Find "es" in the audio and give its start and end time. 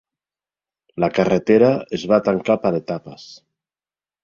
1.99-2.07